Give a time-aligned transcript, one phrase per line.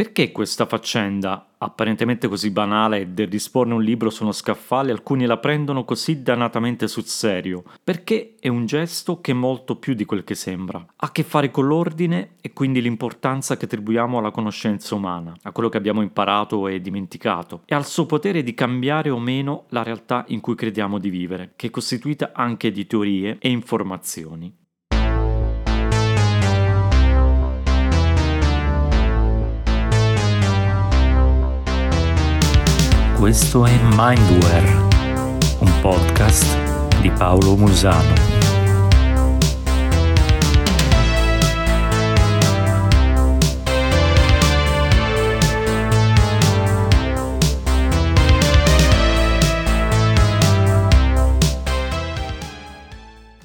[0.00, 5.36] Perché questa faccenda, apparentemente così banale, del disporre un libro su uno scaffale, alcuni la
[5.36, 7.64] prendono così dannatamente sul serio?
[7.84, 10.78] Perché è un gesto che è molto più di quel che sembra.
[10.78, 15.52] Ha a che fare con l'ordine e quindi l'importanza che attribuiamo alla conoscenza umana, a
[15.52, 19.82] quello che abbiamo imparato e dimenticato, e al suo potere di cambiare o meno la
[19.82, 24.59] realtà in cui crediamo di vivere, che è costituita anche di teorie e informazioni.
[33.20, 34.88] Questo è Mindware,
[35.58, 38.29] un podcast di Paolo Musano.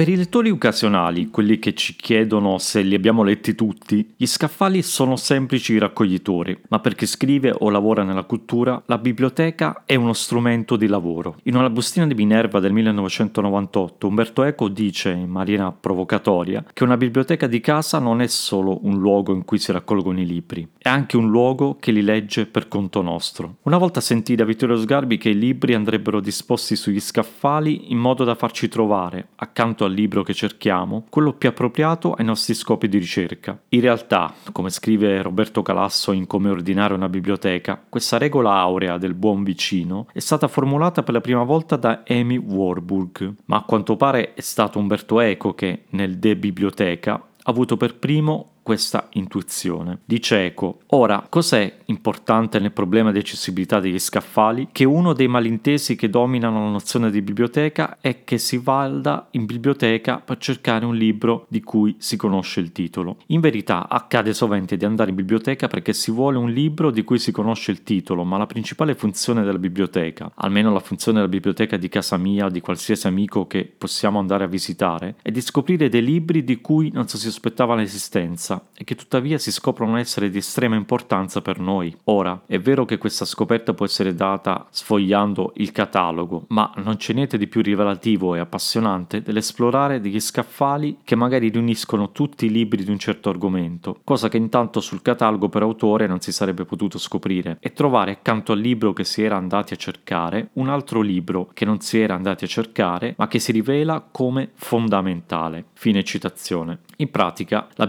[0.00, 4.80] Per i lettori occasionali, quelli che ci chiedono se li abbiamo letti tutti, gli scaffali
[4.80, 10.14] sono semplici raccoglitori, ma per chi scrive o lavora nella cultura, la biblioteca è uno
[10.14, 11.36] strumento di lavoro.
[11.42, 16.96] In una bustina di Minerva del 1998, Umberto Eco dice in maniera provocatoria che una
[16.96, 20.88] biblioteca di casa non è solo un luogo in cui si raccolgono i libri, è
[20.88, 23.56] anche un luogo che li legge per conto nostro.
[23.64, 28.24] Una volta sentì da Vittorio Sgarbi che i libri andrebbero disposti sugli scaffali in modo
[28.24, 32.88] da farci trovare, accanto a al libro che cerchiamo, quello più appropriato ai nostri scopi
[32.88, 33.60] di ricerca.
[33.70, 39.14] In realtà, come scrive Roberto Calasso in Come ordinare una biblioteca, questa regola aurea del
[39.14, 43.96] buon vicino è stata formulata per la prima volta da Amy Warburg, ma a quanto
[43.96, 49.98] pare è stato Umberto Eco che, nel De Biblioteca, ha avuto per primo questa intuizione.
[50.04, 54.68] Dice Eco, ora cos'è importante nel problema di accessibilità degli scaffali?
[54.70, 59.46] Che uno dei malintesi che dominano la nozione di biblioteca è che si vada in
[59.46, 63.16] biblioteca per cercare un libro di cui si conosce il titolo.
[63.26, 67.18] In verità accade sovente di andare in biblioteca perché si vuole un libro di cui
[67.18, 71.76] si conosce il titolo, ma la principale funzione della biblioteca, almeno la funzione della biblioteca
[71.76, 75.88] di casa mia o di qualsiasi amico che possiamo andare a visitare, è di scoprire
[75.88, 80.38] dei libri di cui non si sospettava l'esistenza e che tuttavia si scoprono essere di
[80.38, 81.94] estrema importanza per noi.
[82.04, 87.12] Ora, è vero che questa scoperta può essere data sfogliando il catalogo, ma non c'è
[87.12, 92.84] niente di più rivelativo e appassionante dell'esplorare degli scaffali che magari riuniscono tutti i libri
[92.84, 96.98] di un certo argomento, cosa che intanto sul catalogo per autore non si sarebbe potuto
[96.98, 101.50] scoprire, e trovare accanto al libro che si era andati a cercare un altro libro
[101.52, 105.66] che non si era andati a cercare, ma che si rivela come fondamentale.
[105.72, 106.80] Fine citazione.
[106.96, 107.86] In pratica, la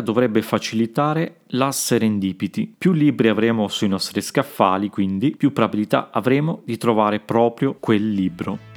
[0.00, 2.74] biblioteca dovrebbe facilitare la serendipity.
[2.76, 8.69] Più libri avremo sui nostri scaffali, quindi, più probabilità avremo di trovare proprio quel libro.